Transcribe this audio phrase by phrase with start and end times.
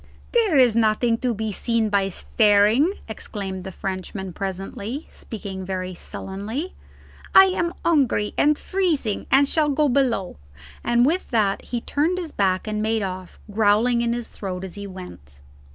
[0.31, 6.73] "There is nothing to be seen by staring!" exclaimed the Frenchman presently, speaking very sullenly.
[7.35, 10.37] "I am hungry and freezing, and shall go below!"
[10.83, 14.73] And with that he turned his back and made off, growling in his throat as
[14.73, 15.39] he went.